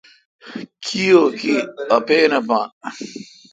کی 0.85 1.03
او 1.15 1.23
کی۔ 1.39 1.53
اپین 1.97 2.31
اپان 2.39 2.67